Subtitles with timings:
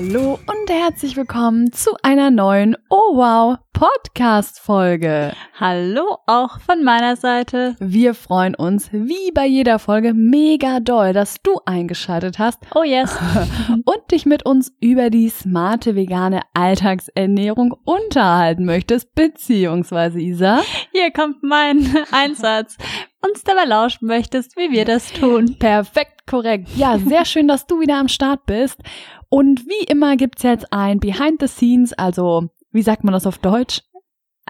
[0.00, 5.32] Hallo und herzlich willkommen zu einer neuen Oh wow Podcast Folge.
[5.58, 7.74] Hallo auch von meiner Seite.
[7.80, 12.60] Wir freuen uns wie bei jeder Folge mega doll, dass du eingeschaltet hast.
[12.76, 13.18] Oh yes.
[13.84, 20.60] und dich mit uns über die smarte vegane Alltagsernährung unterhalten möchtest, beziehungsweise Isa.
[20.92, 22.76] Hier kommt mein Einsatz.
[23.20, 25.56] Uns dabei lauschen möchtest, wie wir das tun.
[25.58, 26.68] Perfekt, korrekt.
[26.76, 28.80] Ja, sehr schön, dass du wieder am Start bist.
[29.28, 33.38] Und wie immer gibt's jetzt ein Behind the Scenes, also wie sagt man das auf
[33.38, 33.82] Deutsch?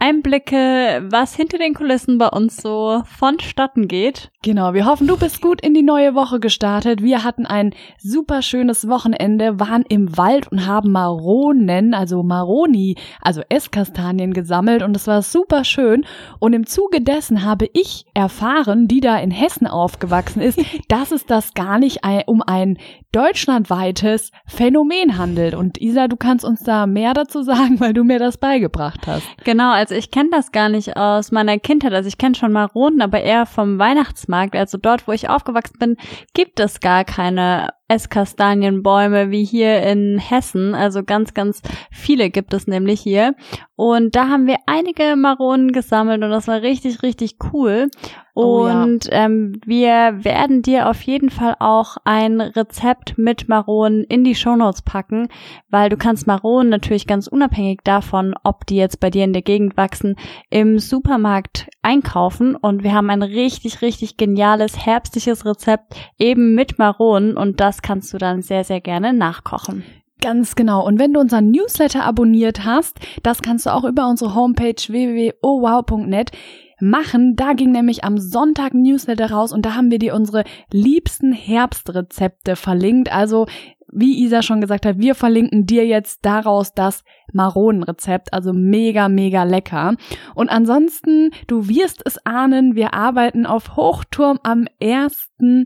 [0.00, 4.30] Einblicke, was hinter den Kulissen bei uns so vonstatten geht.
[4.42, 7.02] Genau, wir hoffen, du bist gut in die neue Woche gestartet.
[7.02, 13.42] Wir hatten ein super schönes Wochenende, waren im Wald und haben Maronen, also Maroni, also
[13.48, 16.04] Esskastanien gesammelt und es war super schön.
[16.38, 21.26] Und im Zuge dessen habe ich erfahren, die da in Hessen aufgewachsen ist, dass es
[21.26, 22.78] das gar nicht um ein
[23.12, 25.54] deutschlandweites Phänomen handelt.
[25.54, 29.26] Und Isa, du kannst uns da mehr dazu sagen, weil du mir das beigebracht hast.
[29.44, 31.94] Genau, also ich kenne das gar nicht aus meiner Kindheit.
[31.94, 34.54] Also ich kenne schon Maronen, aber eher vom Weihnachtsmarkt.
[34.54, 35.96] Also dort, wo ich aufgewachsen bin,
[36.34, 40.74] gibt es gar keine Esskastanienbäume wie hier in Hessen.
[40.74, 43.34] Also ganz, ganz viele gibt es nämlich hier.
[43.76, 47.88] Und da haben wir einige Maronen gesammelt und das war richtig, richtig cool.
[48.34, 49.24] Und oh ja.
[49.24, 54.82] ähm, wir werden dir auf jeden Fall auch ein Rezept mit Maronen in die Shownotes
[54.82, 55.28] packen,
[55.70, 59.42] weil du kannst Maronen natürlich ganz unabhängig davon, ob die jetzt bei dir in der
[59.42, 60.14] Gegend wachsen,
[60.50, 62.54] im Supermarkt einkaufen.
[62.54, 68.12] Und wir haben ein richtig, richtig geniales herbstliches Rezept eben mit Maronen und das kannst
[68.12, 69.84] du dann sehr, sehr gerne nachkochen.
[70.20, 70.84] Ganz genau.
[70.84, 76.32] Und wenn du unseren Newsletter abonniert hast, das kannst du auch über unsere Homepage www.owow.net
[76.80, 77.36] machen.
[77.36, 82.56] Da ging nämlich am Sonntag Newsletter raus und da haben wir dir unsere liebsten Herbstrezepte
[82.56, 83.12] verlinkt.
[83.12, 83.46] Also
[83.90, 89.44] wie Isa schon gesagt hat, wir verlinken dir jetzt daraus das Maronenrezept, also mega, mega
[89.44, 89.94] lecker.
[90.34, 95.64] Und ansonsten, du wirst es ahnen, wir arbeiten auf Hochturm am ersten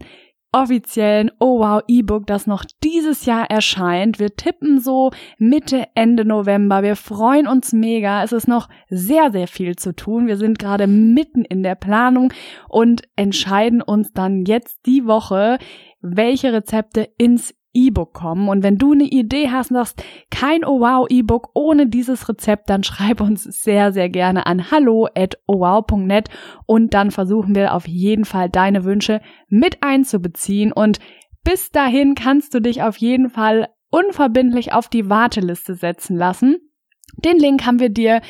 [0.53, 4.19] offiziellen Oh Wow E-Book, das noch dieses Jahr erscheint.
[4.19, 6.83] Wir tippen so Mitte, Ende November.
[6.83, 8.23] Wir freuen uns mega.
[8.23, 10.27] Es ist noch sehr, sehr viel zu tun.
[10.27, 12.33] Wir sind gerade mitten in der Planung
[12.69, 15.59] und entscheiden uns dann jetzt die Woche,
[16.01, 18.49] welche Rezepte ins E-Book kommen.
[18.49, 22.71] Und wenn du eine Idee hast und sagst, kein Oh Wow E-Book ohne dieses Rezept,
[22.71, 26.29] dann schreib uns sehr, sehr gerne an hallo at ohwow.net
[26.67, 30.73] und dann versuchen wir auf jeden Fall deine Wünsche mit einzubeziehen.
[30.73, 30.99] Und
[31.45, 36.57] bis dahin kannst du dich auf jeden Fall unverbindlich auf die Warteliste setzen lassen.
[37.17, 38.23] Den Link haben wir dir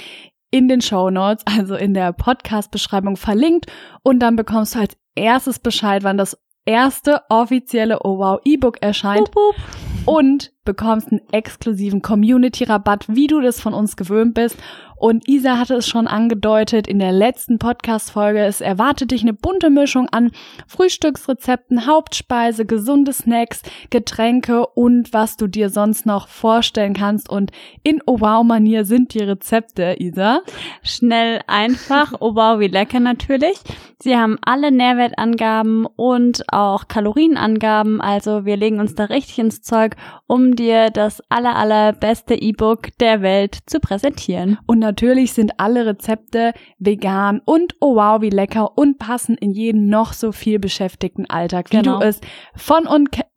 [0.51, 3.67] in den Show Notes, also in der Podcast-Beschreibung verlinkt
[4.03, 9.31] und dann bekommst du als erstes Bescheid, wann das erste offizielle Oh Wow E-Book erscheint.
[9.31, 10.17] Boop, boop.
[10.17, 14.57] Und bekommst einen exklusiven Community-Rabatt, wie du das von uns gewöhnt bist.
[15.03, 18.45] Und Isa hatte es schon angedeutet in der letzten Podcast-Folge.
[18.45, 20.31] Es erwartet dich eine bunte Mischung an
[20.69, 27.29] Frühstücksrezepten, Hauptspeise, gesunde Snacks, Getränke und was du dir sonst noch vorstellen kannst.
[27.29, 27.51] Und
[27.83, 30.43] in Oh Wow-Manier sind die Rezepte, Isa.
[30.85, 32.13] Schnell, einfach.
[32.21, 33.59] Oh wow, wie lecker natürlich.
[33.99, 38.01] Sie haben alle Nährwertangaben und auch Kalorienangaben.
[38.01, 39.97] Also wir legen uns da richtig ins Zeug,
[40.29, 44.59] um dir das aller, allerbeste E-Book der Welt zu präsentieren.
[44.67, 49.89] Und natürlich sind alle Rezepte vegan und oh wow, wie lecker und passen in jeden
[49.89, 52.01] noch so viel beschäftigten Alltag, wie genau.
[52.01, 52.21] du es
[52.55, 52.87] von,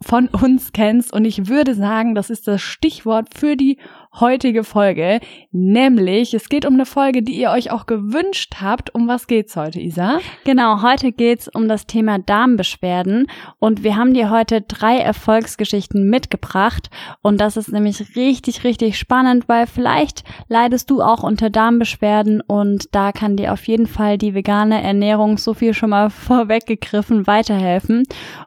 [0.01, 1.13] von uns kennst.
[1.13, 3.77] Und ich würde sagen, das ist das Stichwort für die
[4.19, 5.19] heutige Folge,
[5.51, 8.93] nämlich es geht um eine Folge, die ihr euch auch gewünscht habt.
[8.95, 10.19] Um was geht's heute, Isa?
[10.45, 13.27] Genau, heute geht's um das Thema Darmbeschwerden
[13.59, 16.89] und wir haben dir heute drei Erfolgsgeschichten mitgebracht
[17.21, 22.93] und das ist nämlich richtig, richtig spannend, weil vielleicht leidest du auch unter Darmbeschwerden und
[22.95, 28.03] da kann dir auf jeden Fall die vegane Ernährung so viel schon mal vorweggegriffen weiterhelfen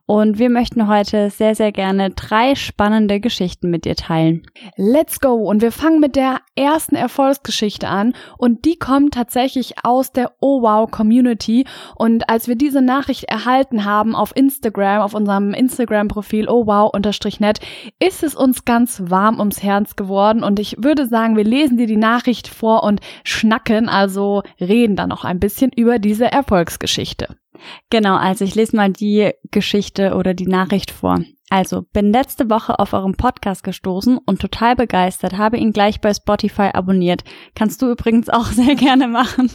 [0.07, 4.43] und wir möchten heute sehr, sehr gerne drei spannende Geschichten mit dir teilen.
[4.77, 5.35] Let's go!
[5.35, 10.31] Und Und wir fangen mit der ersten Erfolgsgeschichte an und die kommt tatsächlich aus der
[10.39, 11.67] Oh Wow Community.
[11.97, 17.59] Und als wir diese Nachricht erhalten haben auf Instagram, auf unserem Instagram-Profil Oh Wow-net,
[17.99, 20.45] ist es uns ganz warm ums Herz geworden.
[20.45, 25.09] Und ich würde sagen, wir lesen dir die Nachricht vor und schnacken, also reden dann
[25.09, 27.35] noch ein bisschen über diese Erfolgsgeschichte.
[27.91, 31.19] Genau, also ich lese mal die Geschichte oder die Nachricht vor.
[31.51, 36.13] Also, bin letzte Woche auf eurem Podcast gestoßen und total begeistert, habe ihn gleich bei
[36.13, 37.25] Spotify abonniert.
[37.55, 39.51] Kannst du übrigens auch sehr gerne machen.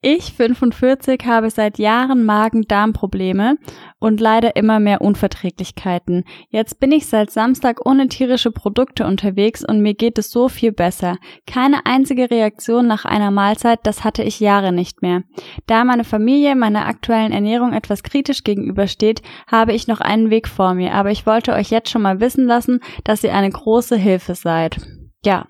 [0.00, 3.56] Ich, 45, habe seit Jahren Magen-Darm-Probleme
[3.98, 6.22] und leider immer mehr Unverträglichkeiten.
[6.50, 10.70] Jetzt bin ich seit Samstag ohne tierische Produkte unterwegs und mir geht es so viel
[10.70, 11.16] besser.
[11.48, 15.24] Keine einzige Reaktion nach einer Mahlzeit, das hatte ich Jahre nicht mehr.
[15.66, 20.74] Da meine Familie meiner aktuellen Ernährung etwas kritisch gegenübersteht, habe ich noch einen Weg vor
[20.74, 24.34] mir, aber ich wollte euch jetzt schon mal wissen lassen, dass ihr eine große Hilfe
[24.34, 24.78] seid.
[25.24, 25.46] Ja,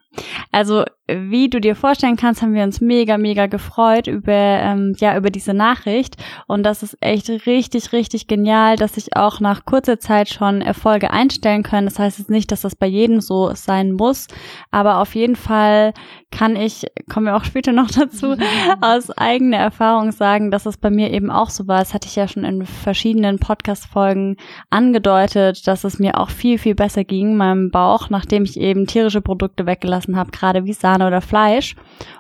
[0.52, 5.16] also wie du dir vorstellen kannst, haben wir uns mega, mega gefreut über, ähm, ja,
[5.16, 6.16] über diese Nachricht.
[6.46, 11.10] Und das ist echt richtig, richtig genial, dass sich auch nach kurzer Zeit schon Erfolge
[11.10, 11.86] einstellen können.
[11.86, 14.28] Das heißt jetzt nicht, dass das bei jedem so sein muss,
[14.70, 15.94] aber auf jeden Fall
[16.30, 18.36] kann ich, kommen wir auch später noch dazu,
[18.82, 21.78] aus eigener Erfahrung sagen, dass es bei mir eben auch so war.
[21.78, 24.36] Das hatte ich ja schon in verschiedenen Podcast-Folgen
[24.68, 29.22] angedeutet, dass es mir auch viel, viel besser ging, meinem Bauch, nachdem ich eben tierische
[29.22, 31.76] Produkte weggelassen habe, gerade wie Sahne oder Fleisch.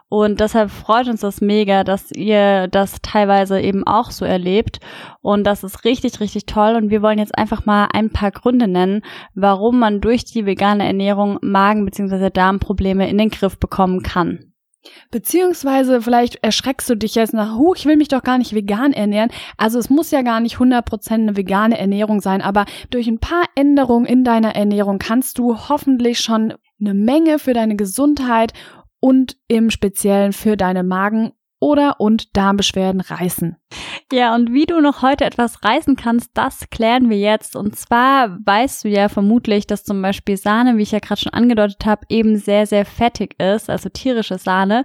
[0.08, 4.80] Und deshalb freut uns das mega, dass ihr das teilweise eben auch so erlebt.
[5.20, 6.76] Und das ist richtig, richtig toll.
[6.76, 9.02] Und wir wollen jetzt einfach mal ein paar Gründe nennen,
[9.34, 12.30] warum man durch die vegane Ernährung Magen- bzw.
[12.30, 14.48] Darmprobleme in den Griff bekommen kann.
[15.10, 18.92] Beziehungsweise vielleicht erschreckst du dich jetzt nach, huh, ich will mich doch gar nicht vegan
[18.92, 19.30] ernähren.
[19.56, 23.44] Also es muss ja gar nicht 100% eine vegane Ernährung sein, aber durch ein paar
[23.54, 28.52] Änderungen in deiner Ernährung kannst du hoffentlich schon eine Menge für deine Gesundheit
[29.00, 33.56] und im Speziellen für deine Magen- oder und Darmbeschwerden reißen.
[34.12, 37.56] Ja, und wie du noch heute etwas reißen kannst, das klären wir jetzt.
[37.56, 41.32] Und zwar weißt du ja vermutlich, dass zum Beispiel Sahne, wie ich ja gerade schon
[41.32, 44.84] angedeutet habe, eben sehr, sehr fettig ist, also tierische Sahne.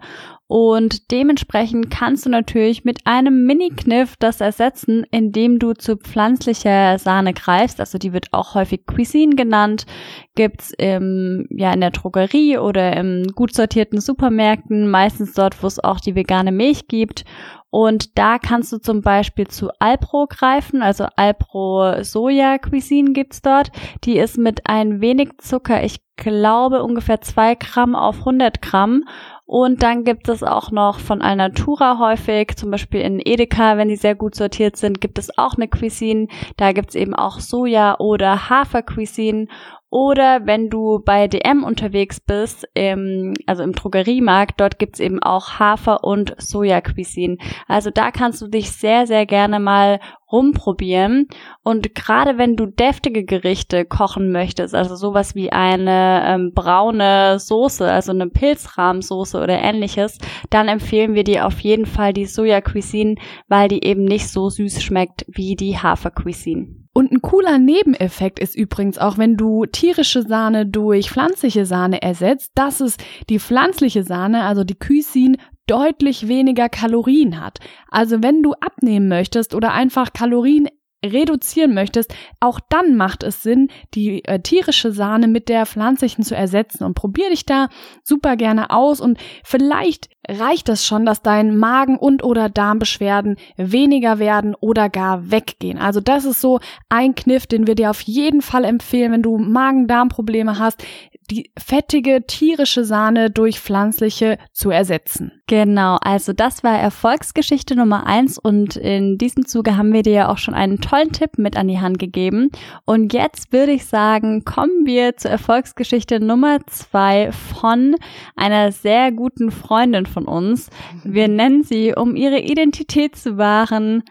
[0.55, 7.33] Und dementsprechend kannst du natürlich mit einem Mini-Kniff das ersetzen, indem du zu pflanzlicher Sahne
[7.33, 7.79] greifst.
[7.79, 9.87] Also die wird auch häufig Cuisine genannt.
[10.35, 15.83] Gibt's im, ja, in der Drogerie oder im gut sortierten Supermärkten, meistens dort, wo es
[15.83, 17.25] auch die vegane Milch gibt.
[17.71, 23.71] Und da kannst du zum Beispiel zu Alpro greifen, also Alpro Soja Cuisine gibt's dort.
[24.03, 29.05] Die ist mit ein wenig Zucker, ich glaube ungefähr zwei Gramm auf 100 Gramm
[29.53, 33.97] und dann gibt es auch noch von Alnatura häufig, zum Beispiel in Edeka, wenn die
[33.97, 36.25] sehr gut sortiert sind, gibt es auch eine Cuisine.
[36.57, 39.45] Da gibt es eben auch Soja- oder Hafer-Cuisine.
[39.91, 45.59] Oder wenn du bei DM unterwegs bist, im, also im Drogeriemarkt, dort gibt's eben auch
[45.59, 47.37] Hafer- und Soja-Cuisine.
[47.67, 49.99] Also da kannst du dich sehr, sehr gerne mal
[50.33, 51.27] rumprobieren.
[51.61, 57.89] Und gerade wenn du deftige Gerichte kochen möchtest, also sowas wie eine ähm, braune Soße,
[57.89, 60.17] also eine Pilzrahmsoße oder ähnliches,
[60.49, 63.15] dann empfehlen wir dir auf jeden Fall die Soja Cuisine,
[63.47, 66.83] weil die eben nicht so süß schmeckt wie die Hafer Cuisine.
[66.95, 72.51] Und ein cooler Nebeneffekt ist übrigens auch, wenn du tierische Sahne durch pflanzliche Sahne ersetzt,
[72.53, 72.97] dass es
[73.29, 75.37] die pflanzliche Sahne, also die Cuisine,
[75.67, 77.59] deutlich weniger Kalorien hat.
[77.89, 80.67] Also wenn du abnehmen möchtest oder einfach Kalorien
[81.05, 86.35] reduzieren möchtest, auch dann macht es Sinn, die äh, tierische Sahne mit der pflanzlichen zu
[86.35, 86.83] ersetzen.
[86.83, 87.67] Und probier dich da
[88.03, 94.19] super gerne aus und vielleicht reicht es schon, dass dein Magen und oder Darmbeschwerden weniger
[94.19, 95.77] werden oder gar weggehen.
[95.77, 99.37] Also das ist so ein Kniff, den wir dir auf jeden Fall empfehlen, wenn du
[99.37, 100.85] Magen-Darm-Probleme hast
[101.29, 105.31] die fettige tierische Sahne durch pflanzliche zu ersetzen.
[105.47, 110.29] Genau, also das war Erfolgsgeschichte Nummer eins und in diesem Zuge haben wir dir ja
[110.29, 112.49] auch schon einen tollen Tipp mit an die Hand gegeben.
[112.85, 117.95] Und jetzt würde ich sagen, kommen wir zur Erfolgsgeschichte Nummer zwei von
[118.35, 120.69] einer sehr guten Freundin von uns.
[121.03, 124.03] Wir nennen sie, um ihre Identität zu wahren,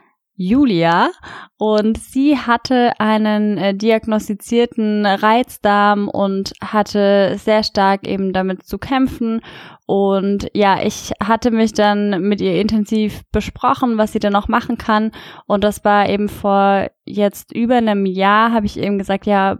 [0.49, 1.11] Julia.
[1.57, 9.41] Und sie hatte einen äh, diagnostizierten Reizdarm und hatte sehr stark eben damit zu kämpfen.
[9.87, 14.79] Und ja, ich hatte mich dann mit ihr intensiv besprochen, was sie denn noch machen
[14.79, 15.13] kann.
[15.47, 19.57] Und das war eben vor jetzt über einem Jahr habe ich eben gesagt, ja,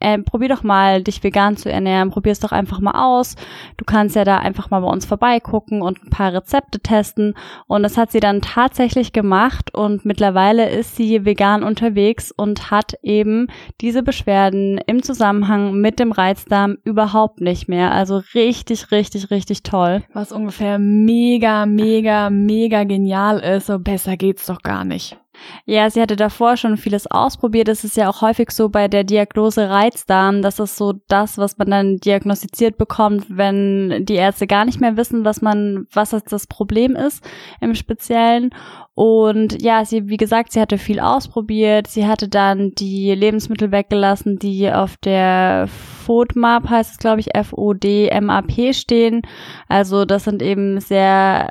[0.00, 3.34] äh, probier doch mal, dich vegan zu ernähren, probier es doch einfach mal aus.
[3.76, 7.34] Du kannst ja da einfach mal bei uns vorbeigucken und ein paar Rezepte testen.
[7.66, 12.94] Und das hat sie dann tatsächlich gemacht und mittlerweile ist sie vegan unterwegs und hat
[13.02, 13.48] eben
[13.80, 17.92] diese Beschwerden im Zusammenhang mit dem Reizdarm überhaupt nicht mehr.
[17.92, 20.02] Also richtig, richtig, richtig toll.
[20.12, 23.66] Was ungefähr mega, mega, mega genial ist.
[23.66, 25.18] So besser geht's doch gar nicht.
[25.64, 27.68] Ja, sie hatte davor schon vieles ausprobiert.
[27.68, 31.58] Es ist ja auch häufig so bei der Diagnose Reizdarm, das ist so das, was
[31.58, 36.46] man dann diagnostiziert bekommt, wenn die Ärzte gar nicht mehr wissen, was man, was das
[36.46, 37.22] Problem ist
[37.60, 38.50] im Speziellen.
[38.98, 41.86] Und ja, sie, wie gesagt, sie hatte viel ausprobiert.
[41.86, 48.72] Sie hatte dann die Lebensmittel weggelassen, die auf der FODMAP heißt es, glaube ich, F-O-D-M-A-P
[48.72, 49.22] stehen.
[49.68, 51.48] Also das sind eben sehr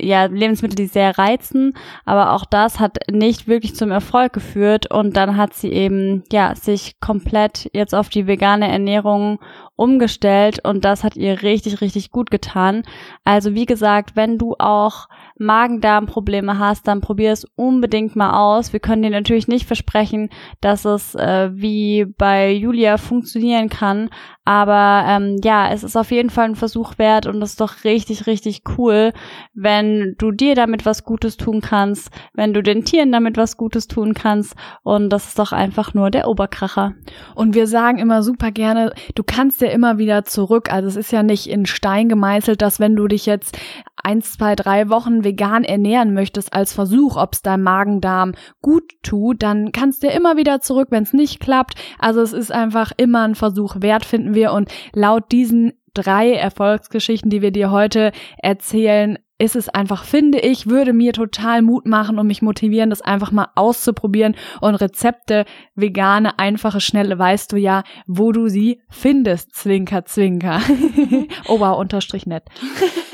[0.00, 5.16] ja, Lebensmittel, die sehr reizen, aber auch das hat nicht wirklich zum Erfolg geführt und
[5.16, 9.38] dann hat sie eben, ja, sich komplett jetzt auf die vegane Ernährung
[9.82, 12.84] umgestellt und das hat ihr richtig, richtig gut getan.
[13.24, 15.08] Also wie gesagt, wenn du auch
[15.38, 18.72] Magen-Darm-Probleme hast, dann probier es unbedingt mal aus.
[18.72, 24.08] Wir können dir natürlich nicht versprechen, dass es äh, wie bei Julia funktionieren kann,
[24.44, 27.82] aber ähm, ja, es ist auf jeden Fall ein Versuch wert und es ist doch
[27.84, 29.12] richtig, richtig cool,
[29.52, 33.88] wenn du dir damit was Gutes tun kannst, wenn du den Tieren damit was Gutes
[33.88, 36.94] tun kannst und das ist doch einfach nur der Oberkracher.
[37.34, 40.72] Und wir sagen immer super gerne, du kannst ja immer wieder zurück.
[40.72, 43.58] Also es ist ja nicht in Stein gemeißelt, dass wenn du dich jetzt
[43.96, 49.42] eins, zwei, drei Wochen vegan ernähren möchtest als Versuch, ob es deinem Magen-Darm gut tut,
[49.42, 51.74] dann kannst du immer wieder zurück, wenn es nicht klappt.
[51.98, 54.52] Also es ist einfach immer ein Versuch wert, finden wir.
[54.52, 60.68] Und laut diesen drei Erfolgsgeschichten, die wir dir heute erzählen, ist es einfach, finde ich,
[60.68, 64.36] würde mir total Mut machen und mich motivieren, das einfach mal auszuprobieren.
[64.60, 69.52] Und Rezepte, vegane, einfache, schnelle, weißt du ja, wo du sie findest.
[69.52, 70.60] Zwinker, zwinker.
[71.48, 72.44] Ober unterstrich nett.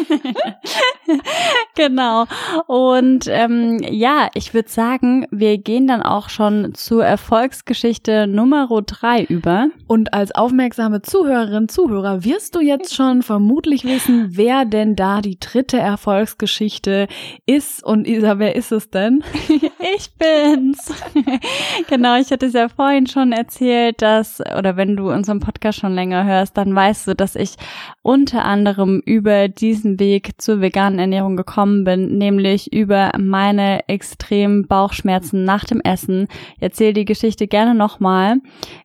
[1.74, 2.24] genau.
[2.66, 9.24] Und ähm, ja, ich würde sagen, wir gehen dann auch schon zur Erfolgsgeschichte Nummer drei
[9.24, 9.68] über.
[9.86, 15.38] Und als aufmerksame Zuhörerin, Zuhörer wirst du jetzt schon vermutlich wissen, wer denn da die
[15.38, 17.08] dritte Erfolgsgeschichte
[17.46, 17.82] ist.
[17.84, 19.24] Und Isa, wer ist es denn?
[19.96, 20.92] ich bin's.
[21.88, 25.94] genau, ich hatte es ja vorhin schon erzählt, dass, oder wenn du unseren Podcast schon
[25.94, 27.56] länger hörst, dann weißt du, dass ich
[28.02, 35.44] unter anderem über diesen Weg zur veganen Ernährung gekommen bin, nämlich über meine extremen Bauchschmerzen
[35.44, 36.28] nach dem Essen.
[36.56, 38.36] Ich erzähle die Geschichte gerne nochmal.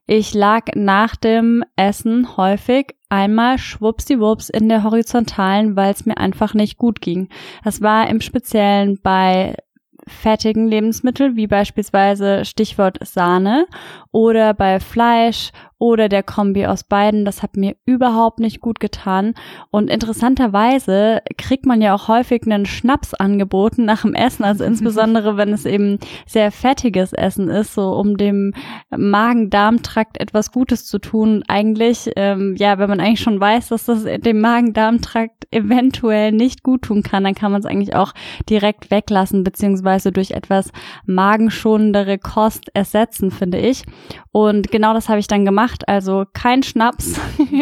[0.06, 6.54] Ich lag nach dem Essen häufig einmal schwuppsdiwupps in der horizontalen, weil es mir einfach
[6.54, 7.30] nicht gut ging.
[7.64, 9.56] Das war im Speziellen bei
[10.08, 13.68] fettigen Lebensmitteln, wie beispielsweise Stichwort Sahne
[14.12, 17.26] oder bei Fleisch oder der Kombi aus beiden.
[17.26, 19.34] Das hat mir überhaupt nicht gut getan.
[19.70, 25.36] Und interessanterweise kriegt man ja auch häufig einen Schnaps angeboten nach dem Essen, also insbesondere
[25.38, 28.54] wenn es eben sehr fettiges Essen ist, so um dem
[28.96, 31.44] Magen-Darm-Trakt etwas Gutes zu tun.
[31.48, 36.84] Eigentlich, ähm, ja, wenn man eigentlich schon weiß, dass das dem Magen-Darm-Trakt eventuell nicht gut
[36.84, 38.14] tun kann, dann kann man es eigentlich auch
[38.50, 40.72] direkt weglassen, beziehungsweise durch etwas
[41.06, 43.84] magenschonendere Kost ersetzen, finde ich.
[44.32, 45.63] Und genau das habe ich dann gemacht.
[45.88, 47.20] Also kein Schnaps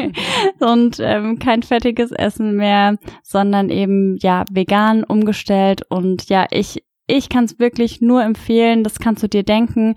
[0.59, 5.81] und ähm, kein fettiges Essen mehr, sondern eben ja vegan umgestellt.
[5.89, 8.83] Und ja, ich ich kann es wirklich nur empfehlen.
[8.83, 9.95] Das kannst du dir denken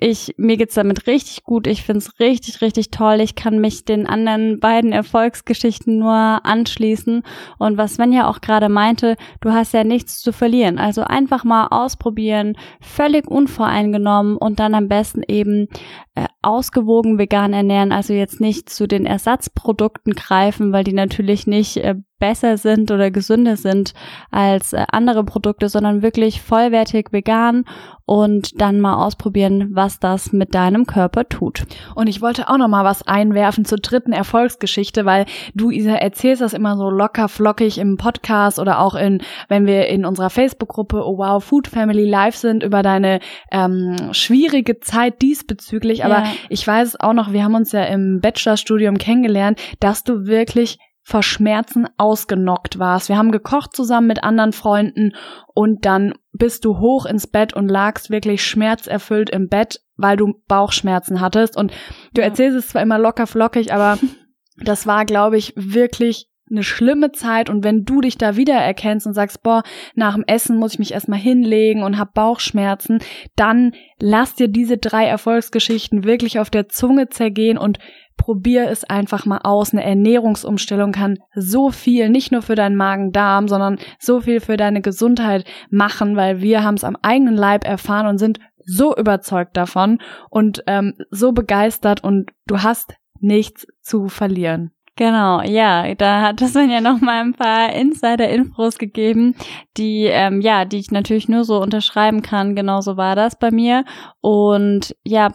[0.00, 1.66] ich, mir geht's damit richtig gut.
[1.66, 3.20] Ich find's richtig, richtig toll.
[3.20, 7.22] Ich kann mich den anderen beiden Erfolgsgeschichten nur anschließen.
[7.58, 10.78] Und was Sven ja auch gerade meinte, du hast ja nichts zu verlieren.
[10.78, 15.68] Also einfach mal ausprobieren, völlig unvoreingenommen und dann am besten eben
[16.14, 17.92] äh, ausgewogen vegan ernähren.
[17.92, 23.10] Also jetzt nicht zu den Ersatzprodukten greifen, weil die natürlich nicht äh, besser sind oder
[23.10, 23.94] gesünder sind
[24.30, 27.64] als äh, andere Produkte, sondern wirklich vollwertig vegan
[28.04, 31.64] und dann mal ausprobieren, was das mit deinem Körper tut.
[31.96, 36.42] Und ich wollte auch noch mal was einwerfen zur dritten Erfolgsgeschichte, weil du Isa erzählst
[36.42, 41.04] das immer so locker flockig im Podcast oder auch in wenn wir in unserer Facebook-Gruppe
[41.04, 43.18] Oh Wow Food Family Live sind über deine
[43.50, 46.01] ähm, schwierige Zeit diesbezüglich.
[46.02, 46.32] Aber ja.
[46.48, 51.22] ich weiß auch noch, wir haben uns ja im Bachelorstudium kennengelernt, dass du wirklich vor
[51.22, 53.08] Schmerzen ausgenockt warst.
[53.08, 55.14] Wir haben gekocht zusammen mit anderen Freunden
[55.52, 60.34] und dann bist du hoch ins Bett und lagst wirklich schmerzerfüllt im Bett, weil du
[60.46, 61.56] Bauchschmerzen hattest.
[61.56, 61.72] Und
[62.14, 62.28] du ja.
[62.28, 63.98] erzählst es zwar immer locker flockig, aber
[64.56, 69.14] das war, glaube ich, wirklich eine schlimme Zeit und wenn du dich da wiedererkennst und
[69.14, 69.62] sagst, boah,
[69.94, 73.00] nach dem Essen muss ich mich erstmal hinlegen und hab Bauchschmerzen,
[73.34, 77.78] dann lass dir diese drei Erfolgsgeschichten wirklich auf der Zunge zergehen und
[78.16, 79.72] probier es einfach mal aus.
[79.72, 84.82] Eine Ernährungsumstellung kann so viel, nicht nur für deinen Magen-Darm, sondern so viel für deine
[84.82, 89.98] Gesundheit machen, weil wir haben es am eigenen Leib erfahren und sind so überzeugt davon
[90.30, 94.72] und ähm, so begeistert und du hast nichts zu verlieren.
[94.96, 99.34] Genau, ja, da hat es ja noch mal ein paar Insider-Infos gegeben,
[99.78, 102.54] die ähm, ja, die ich natürlich nur so unterschreiben kann.
[102.54, 103.86] Genauso war das bei mir
[104.20, 105.32] und ja,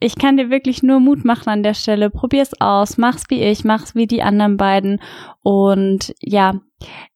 [0.00, 2.08] ich kann dir wirklich nur Mut machen an der Stelle.
[2.08, 5.00] Probier's aus, mach's wie ich, mach's wie die anderen beiden.
[5.42, 6.54] Und ja,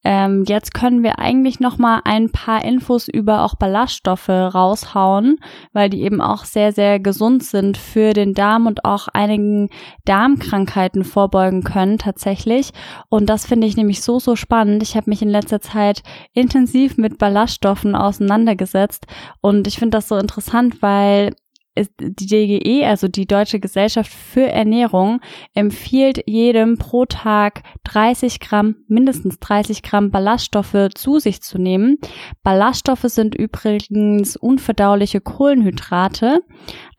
[0.03, 5.39] ähm, jetzt können wir eigentlich noch mal ein paar Infos über auch Ballaststoffe raushauen,
[5.73, 9.71] weil die eben auch sehr sehr gesund sind für den Darm und auch einigen
[10.05, 12.73] Darmkrankheiten vorbeugen können tatsächlich.
[13.09, 14.83] Und das finde ich nämlich so so spannend.
[14.83, 16.03] Ich habe mich in letzter Zeit
[16.35, 19.07] intensiv mit Ballaststoffen auseinandergesetzt
[19.41, 21.35] und ich finde das so interessant, weil
[21.77, 25.21] die DGE, also die Deutsche Gesellschaft für Ernährung,
[25.55, 31.99] empfiehlt jedem pro Tag 30 Gramm, mindestens 30 Gramm Ballaststoffe zu sich zu nehmen.
[32.43, 36.41] Ballaststoffe sind übrigens unverdauliche Kohlenhydrate.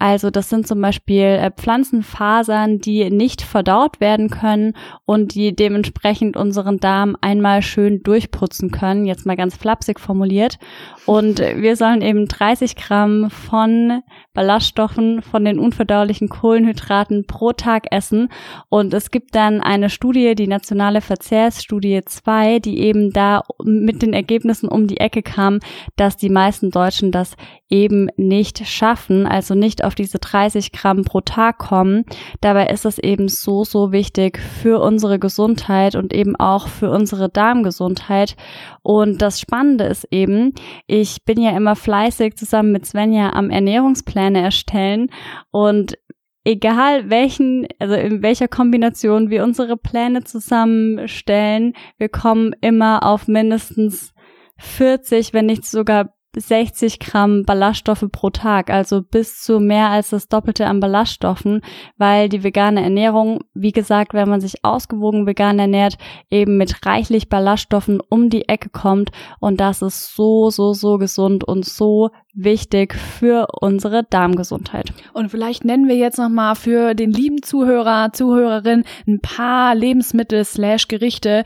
[0.07, 6.38] Also das sind zum Beispiel äh, Pflanzenfasern, die nicht verdaut werden können und die dementsprechend
[6.38, 9.07] unseren Darm einmal schön durchputzen können.
[9.07, 10.59] Jetzt mal ganz flapsig formuliert.
[11.07, 14.03] Und wir sollen eben 30 Gramm von
[14.35, 18.29] Ballaststoffen, von den unverdaulichen Kohlenhydraten pro Tag essen.
[18.69, 24.13] Und es gibt dann eine Studie, die nationale Verzehrsstudie 2, die eben da mit den
[24.13, 25.62] Ergebnissen um die Ecke kam,
[25.95, 27.35] dass die meisten Deutschen das
[27.69, 32.05] eben nicht schaffen, also nicht auf diese 30 Gramm pro Tag kommen.
[32.41, 37.29] Dabei ist es eben so, so wichtig für unsere Gesundheit und eben auch für unsere
[37.29, 38.35] Darmgesundheit.
[38.83, 40.53] Und das Spannende ist eben,
[40.87, 45.09] ich bin ja immer fleißig zusammen mit Svenja am Ernährungspläne erstellen
[45.51, 45.97] und
[46.45, 54.13] egal welchen, also in welcher Kombination wir unsere Pläne zusammenstellen, wir kommen immer auf mindestens
[54.57, 60.27] 40, wenn nicht sogar 60 Gramm Ballaststoffe pro Tag, also bis zu mehr als das
[60.27, 61.61] Doppelte an Ballaststoffen,
[61.97, 65.97] weil die vegane Ernährung, wie gesagt, wenn man sich ausgewogen vegan ernährt,
[66.29, 71.43] eben mit reichlich Ballaststoffen um die Ecke kommt und das ist so, so, so gesund
[71.43, 74.93] und so wichtig für unsere Darmgesundheit.
[75.13, 80.87] Und vielleicht nennen wir jetzt nochmal für den lieben Zuhörer, Zuhörerin ein paar Lebensmittel slash
[80.87, 81.43] Gerichte,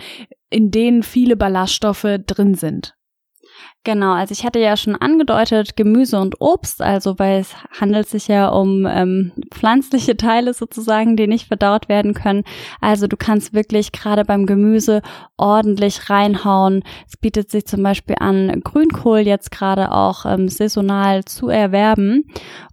[0.49, 2.95] in denen viele Ballaststoffe drin sind.
[3.85, 8.27] Genau, also ich hatte ja schon angedeutet, Gemüse und Obst, also weil es handelt sich
[8.27, 12.43] ja um ähm, pflanzliche Teile sozusagen, die nicht verdaut werden können.
[12.81, 15.01] Also du kannst wirklich gerade beim Gemüse
[15.37, 16.83] ordentlich reinhauen.
[17.07, 22.25] Es bietet sich zum Beispiel an, Grünkohl jetzt gerade auch ähm, saisonal zu erwerben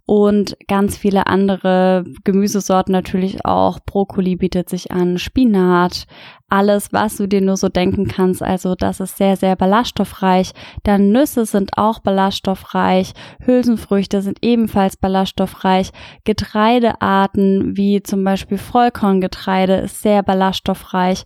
[0.07, 3.79] und ganz viele andere Gemüsesorten natürlich auch.
[3.85, 6.07] Brokkoli bietet sich an, Spinat,
[6.47, 8.41] alles, was du dir nur so denken kannst.
[8.41, 10.53] Also das ist sehr, sehr ballaststoffreich.
[10.83, 13.11] Dann Nüsse sind auch ballaststoffreich.
[13.43, 15.91] Hülsenfrüchte sind ebenfalls ballaststoffreich.
[16.23, 21.25] Getreidearten wie zum Beispiel Vollkorngetreide ist sehr ballaststoffreich.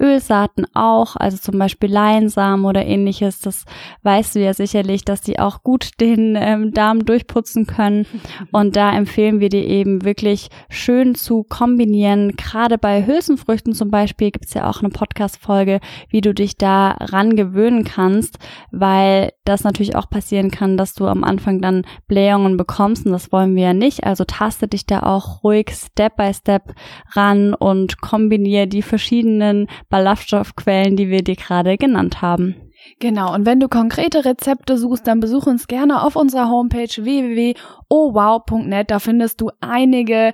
[0.00, 3.64] Ölsaaten auch, also zum Beispiel Leinsamen oder ähnliches, das
[4.02, 8.06] weißt du ja sicherlich, dass die auch gut den ähm, Darm durchputzen können.
[8.52, 12.36] Und da empfehlen wir dir eben wirklich schön zu kombinieren.
[12.36, 17.36] Gerade bei Hülsenfrüchten zum Beispiel gibt's ja auch eine Podcast-Folge, wie du dich da ran
[17.36, 18.38] gewöhnen kannst,
[18.70, 23.32] weil das natürlich auch passieren kann, dass du am Anfang dann Blähungen bekommst und das
[23.32, 24.04] wollen wir ja nicht.
[24.04, 26.74] Also taste dich da auch ruhig Step by Step
[27.14, 32.56] ran und kombiniere die verschiedenen Ballaststoffquellen, die wir dir gerade genannt haben.
[32.98, 38.90] Genau, und wenn du konkrete Rezepte suchst, dann besuch uns gerne auf unserer Homepage www.owow.net.
[38.90, 40.32] Da findest du einige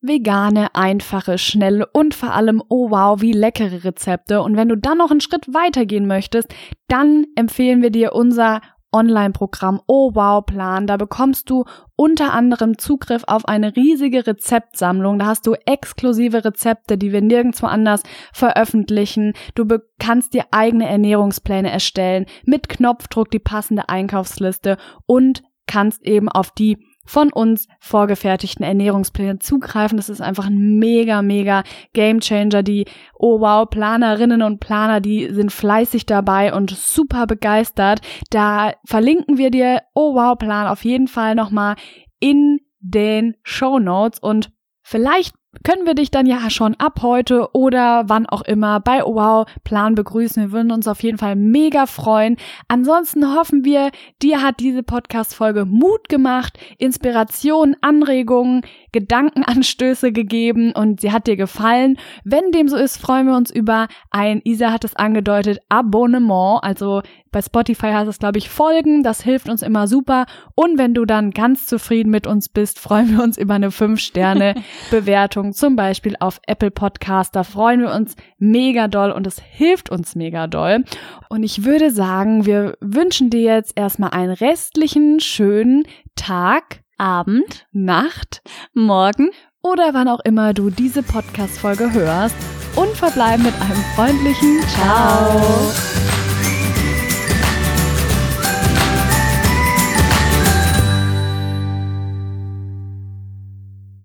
[0.00, 4.42] vegane, einfache, schnelle und vor allem, oh wow, wie leckere Rezepte.
[4.42, 6.54] Und wenn du dann noch einen Schritt weitergehen möchtest,
[6.88, 8.60] dann empfehlen wir dir unser
[8.92, 10.86] Online-Programm Oh Wow Plan.
[10.86, 11.64] Da bekommst du
[11.96, 15.18] unter anderem Zugriff auf eine riesige Rezeptsammlung.
[15.18, 19.34] Da hast du exklusive Rezepte, die wir nirgendwo anders veröffentlichen.
[19.54, 19.66] Du
[19.98, 26.78] kannst dir eigene Ernährungspläne erstellen, mit Knopfdruck die passende Einkaufsliste und kannst eben auf die
[27.08, 29.96] von uns vorgefertigten Ernährungspläne zugreifen.
[29.96, 32.62] Das ist einfach ein mega, mega Gamechanger.
[32.62, 32.84] Die
[33.18, 38.00] Oh wow Planerinnen und Planer, die sind fleißig dabei und super begeistert.
[38.30, 41.76] Da verlinken wir dir Oh wow Plan auf jeden Fall nochmal
[42.20, 44.50] in den Show Notes und
[44.90, 49.14] Vielleicht können wir dich dann ja schon ab heute oder wann auch immer bei oh
[49.14, 50.42] Wow Plan begrüßen.
[50.42, 52.36] Wir würden uns auf jeden Fall mega freuen.
[52.68, 53.90] Ansonsten hoffen wir,
[54.22, 61.98] dir hat diese Podcast-Folge Mut gemacht, Inspiration, Anregungen, Gedankenanstöße gegeben und sie hat dir gefallen.
[62.24, 66.62] Wenn dem so ist, freuen wir uns über ein, Isa hat es angedeutet, Abonnement.
[66.62, 69.02] Also bei Spotify heißt es, glaube ich, Folgen.
[69.02, 70.26] Das hilft uns immer super.
[70.54, 75.37] Und wenn du dann ganz zufrieden mit uns bist, freuen wir uns über eine 5-Sterne-Bewertung,
[75.52, 77.34] zum Beispiel auf Apple Podcast.
[77.34, 80.84] Da freuen wir uns mega doll und es hilft uns mega doll.
[81.28, 85.84] Und ich würde sagen, wir wünschen dir jetzt erstmal einen restlichen schönen
[86.16, 88.42] Tag, Abend, Nacht
[88.74, 89.30] morgen
[89.62, 92.36] oder wann auch immer du diese Podcast-Folge hörst
[92.76, 96.17] und verbleiben mit einem freundlichen Ciao.